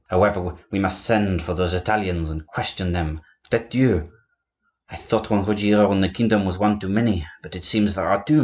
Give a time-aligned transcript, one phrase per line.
[0.09, 3.21] However, we must send for those Italians and question them.
[3.51, 4.09] Tete Dieu!
[4.89, 8.07] I thought one Ruggiero in the kingdom was one too many, but it seems there
[8.09, 8.39] are two.